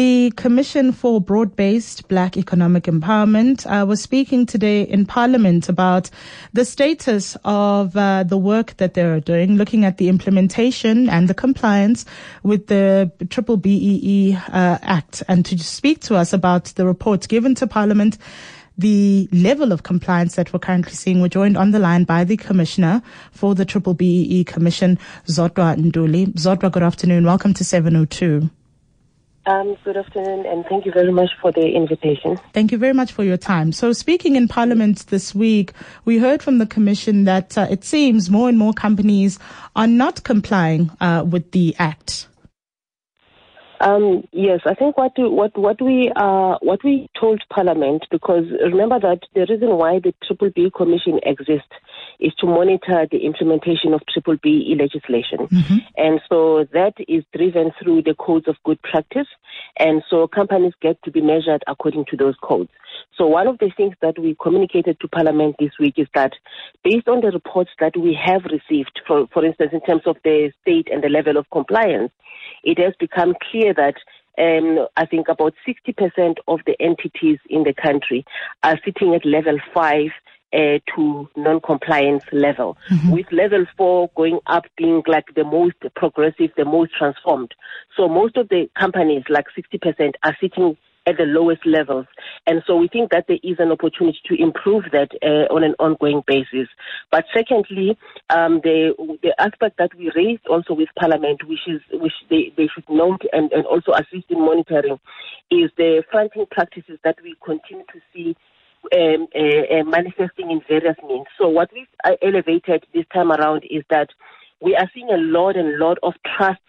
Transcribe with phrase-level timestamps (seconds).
[0.00, 6.08] The Commission for Broad-Based Black Economic Empowerment uh, was speaking today in Parliament about
[6.54, 11.28] the status of uh, the work that they are doing, looking at the implementation and
[11.28, 12.06] the compliance
[12.42, 15.22] with the Triple BEE uh, Act.
[15.28, 18.16] And to speak to us about the report given to Parliament,
[18.78, 21.20] the level of compliance that we're currently seeing.
[21.20, 26.32] We're joined on the line by the Commissioner for the Triple BEE Commission, Zodwa Ntuli.
[26.36, 27.26] Zodwa, good afternoon.
[27.26, 28.48] Welcome to 702.
[29.46, 32.38] Um, good afternoon, and thank you very much for the invitation.
[32.52, 33.72] Thank you very much for your time.
[33.72, 35.72] So, speaking in Parliament this week,
[36.04, 39.38] we heard from the Commission that uh, it seems more and more companies
[39.74, 42.28] are not complying uh, with the Act.
[43.80, 49.00] Um, yes, I think what what what we uh, what we told Parliament because remember
[49.00, 51.72] that the reason why the Triple B Commission exists
[52.20, 55.78] is to monitor the implementation of Triple B legislation, mm-hmm.
[55.96, 59.28] and so that is driven through the codes of good practice,
[59.78, 62.70] and so companies get to be measured according to those codes.
[63.16, 66.32] So one of the things that we communicated to Parliament this week is that
[66.84, 70.52] based on the reports that we have received, for, for instance, in terms of the
[70.62, 72.12] state and the level of compliance,
[72.62, 73.96] it has become clear that
[74.38, 78.24] um, I think about 60% of the entities in the country
[78.62, 80.10] are sitting at level five
[80.52, 83.10] uh, to non-compliance level, mm-hmm.
[83.12, 87.54] with level four going up being like the most progressive, the most transformed.
[87.96, 90.76] So most of the companies, like 60%, are sitting
[91.10, 92.06] at the lowest levels.
[92.46, 95.74] And so we think that there is an opportunity to improve that uh, on an
[95.78, 96.68] ongoing basis.
[97.10, 97.98] But secondly,
[98.30, 102.68] um, the, the aspect that we raised also with Parliament, which is which they, they
[102.72, 104.98] should note and, and also assist in monitoring,
[105.50, 108.36] is the fronting practices that we continue to see
[108.96, 111.26] um, uh, uh, manifesting in various means.
[111.38, 114.08] So what we've uh, elevated this time around is that
[114.62, 116.60] we are seeing a lot and lot of trust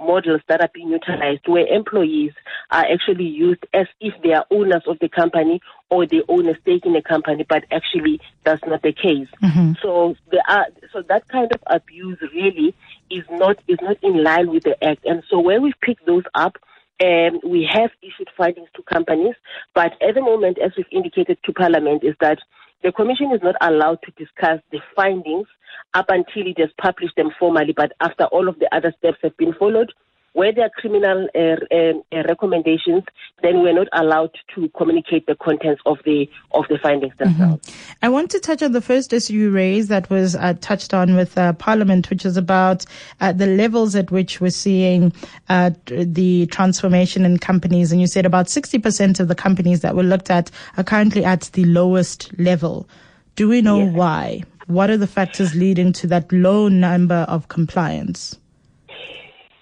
[0.00, 2.32] models that are being utilized where employees
[2.70, 6.58] are actually used as if they are owners of the company or they own a
[6.60, 9.28] stake in the company, but actually that's not the case.
[9.42, 9.72] Mm-hmm.
[9.82, 12.74] So there are, so that kind of abuse really
[13.10, 15.04] is not is not in line with the act.
[15.04, 16.56] And so when we pick those up,
[17.02, 19.34] um, we have issued findings to companies,
[19.74, 22.38] but at the moment, as we've indicated to Parliament, is that
[22.82, 25.46] the Commission is not allowed to discuss the findings
[25.94, 29.36] up until it has published them formally, but after all of the other steps have
[29.36, 29.92] been followed,
[30.36, 33.02] where there are criminal uh, uh, uh, recommendations,
[33.42, 37.38] then we're not allowed to communicate the contents of the of the findings mm-hmm.
[37.38, 37.66] themselves.
[37.66, 38.04] Mm-hmm.
[38.04, 41.16] I want to touch on the first issue you raised that was uh, touched on
[41.16, 42.84] with uh, Parliament, which is about
[43.22, 45.10] uh, the levels at which we're seeing
[45.48, 47.90] the transformation in companies.
[47.90, 51.48] And you said about 60% of the companies that were looked at are currently at
[51.54, 52.86] the lowest level.
[53.36, 54.42] Do we know why?
[54.66, 58.38] What are the factors leading to that low number of compliance?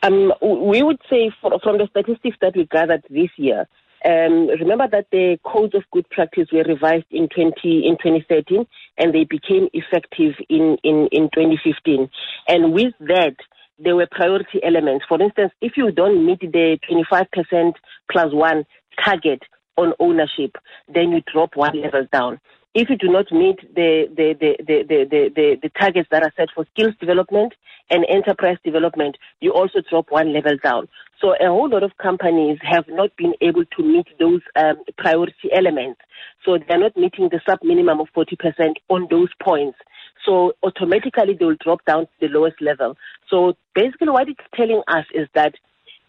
[0.04, 3.66] Um, we would say for, from the statistics that we gathered this year,
[4.04, 8.66] um, remember that the codes of good practice were revised in 20 in 2013
[8.98, 12.10] and they became effective in, in, in 2015.
[12.48, 13.36] And with that,
[13.78, 15.06] there were priority elements.
[15.08, 17.72] For instance, if you don't meet the 25%
[18.12, 18.66] plus one
[19.02, 19.42] target
[19.78, 20.56] on ownership,
[20.94, 22.40] then you drop one level down
[22.74, 26.32] if you do not meet the, the, the, the, the, the, the, targets that are
[26.36, 27.52] set for skills development
[27.88, 30.88] and enterprise development, you also drop one level down.
[31.20, 35.50] So a whole lot of companies have not been able to meet those um, priority
[35.54, 36.00] elements.
[36.44, 39.78] So they're not meeting the sub minimum of 40% on those points.
[40.26, 42.96] So automatically they will drop down to the lowest level.
[43.30, 45.54] So basically what it's telling us is that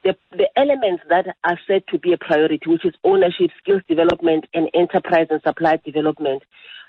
[0.06, 4.46] the, the elements that are said to be a priority, which is ownership, skills development,
[4.54, 6.44] and enterprise and supply development,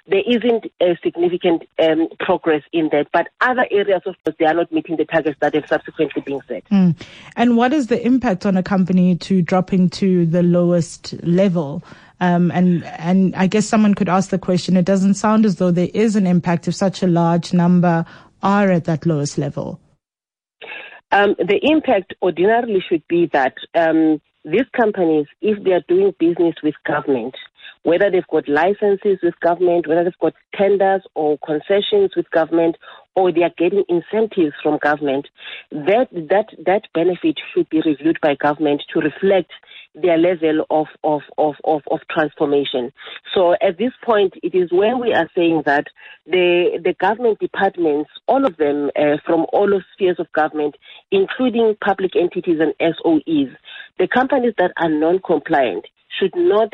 [0.07, 3.09] there isn't a significant um, progress in that.
[3.13, 6.41] But other areas of course, they are not meeting the targets that have subsequently been
[6.47, 6.65] set.
[6.67, 6.95] Mm.
[7.35, 11.83] And what is the impact on a company to dropping to the lowest level?
[12.21, 14.77] Um, and and I guess someone could ask the question.
[14.77, 18.05] It doesn't sound as though there is an impact if such a large number
[18.43, 19.81] are at that lowest level.
[21.13, 26.55] Um, the impact ordinarily should be that um, these companies, if they are doing business
[26.63, 27.35] with government,
[27.83, 32.77] whether they've got licenses with government, whether they've got tenders or concessions with government,
[33.15, 35.29] or they are getting incentives from government,
[35.71, 39.53] that that that benefit should be reviewed by government to reflect
[39.97, 42.93] their level of, of, of, of, of transformation.
[43.35, 45.87] So at this point, it is when we are saying that
[46.27, 50.77] the, the government departments, all of them uh, from all of spheres of government,
[51.11, 53.57] including public entities and SOEs,
[53.99, 55.87] the companies that are non-compliant
[56.21, 56.73] should not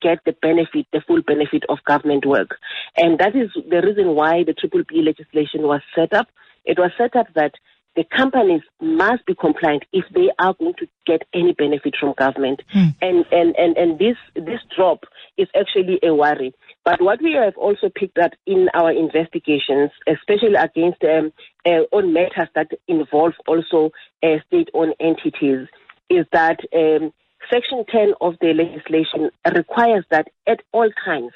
[0.00, 2.58] get the benefit, the full benefit of government work.
[2.96, 6.28] And that is the reason why the Triple B legislation was set up.
[6.64, 7.54] It was set up that
[7.94, 12.62] the companies must be compliant if they are going to get any benefit from government.
[12.74, 12.94] Mm.
[13.02, 15.04] And, and, and, and this, this drop
[15.36, 16.54] is actually a worry.
[16.84, 21.32] But what we have also picked up in our investigations, especially against um,
[21.66, 23.90] uh, on matters that involve also
[24.22, 25.68] uh, state-owned entities,
[26.08, 27.12] is that um,
[27.52, 31.32] Section 10 of the legislation requires that at all times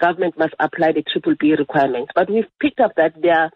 [0.00, 2.12] government must apply the triple B requirements.
[2.14, 3.50] But we've picked up that there are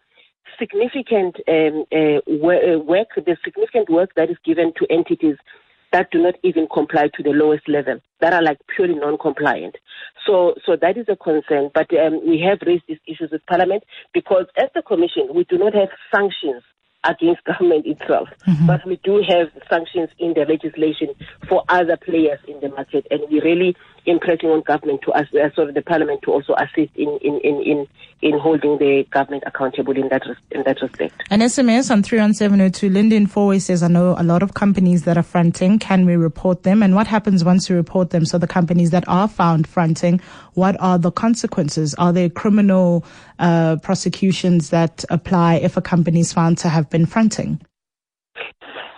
[0.59, 5.37] significant um, uh, uh work, the significant work that is given to entities
[5.93, 9.77] that do not even comply to the lowest level, that are like purely non-compliant.
[10.27, 11.71] So, so that is a concern.
[11.73, 15.57] But um, we have raised these issues with Parliament because, as the Commission, we do
[15.57, 16.63] not have sanctions
[17.05, 18.29] against government itself.
[18.47, 18.67] Mm-hmm.
[18.67, 21.15] But we do have sanctions in the legislation
[21.49, 23.77] for other players in the market, and we really
[24.09, 25.25] impressing on government to, uh,
[25.55, 27.87] sort of the parliament to also assist in, in, in, in,
[28.23, 31.15] in holding the government accountable in that, in that respect.
[31.31, 35.23] An SMS on 31702, Lyndon Fourway says, I know a lot of companies that are
[35.23, 35.79] fronting.
[35.79, 36.83] Can we report them?
[36.83, 38.25] And what happens once we report them?
[38.25, 40.21] So the companies that are found fronting,
[40.55, 41.95] what are the consequences?
[41.97, 43.05] Are there criminal
[43.39, 47.61] uh, prosecutions that apply if a company is found to have been fronting?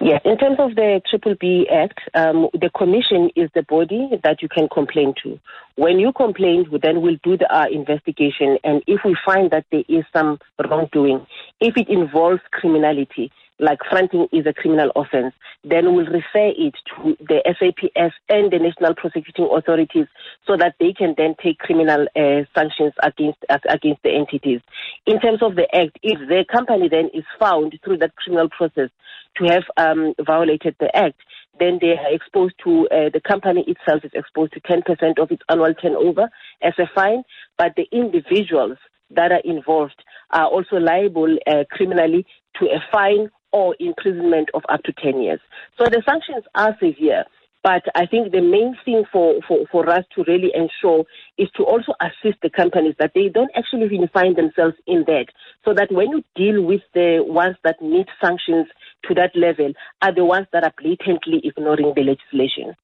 [0.03, 4.41] Yes, in terms of the Triple B Act, um, the commission is the body that
[4.41, 5.39] you can complain to.
[5.77, 9.85] When you complain, then we'll do the uh, investigation, and if we find that there
[9.91, 11.27] is some wrongdoing,
[11.61, 17.17] if it involves criminality, like fronting is a criminal offense, then we'll refer it to
[17.21, 20.07] the SAPS and the national prosecuting authorities
[20.47, 24.61] so that they can then take criminal uh, sanctions against against the entities.
[25.07, 28.91] In terms of the act, if the company then is found through that criminal process
[29.37, 31.21] to have um, violated the act,
[31.59, 34.83] then they are exposed to uh, the company itself is exposed to 10%
[35.21, 36.31] of its annual turnover
[36.63, 37.23] as a fine,
[37.59, 38.79] but the individuals
[39.11, 42.25] that are involved are also liable uh, criminally
[42.59, 45.41] to a fine or imprisonment of up to 10 years.
[45.79, 47.25] So the sanctions are severe.
[47.63, 51.05] But I think the main thing for, for, for us to really ensure
[51.37, 55.27] is to also assist the companies that they don't actually even find themselves in that.
[55.65, 58.67] So that when you deal with the ones that need sanctions
[59.09, 62.75] to that level, are the ones that are blatantly ignoring the legislation.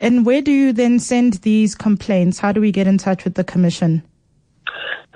[0.00, 2.38] And where do you then send these complaints?
[2.38, 4.02] How do we get in touch with the Commission?